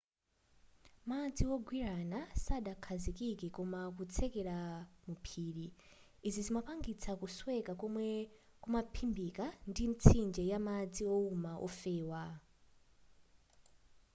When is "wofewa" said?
11.63-12.23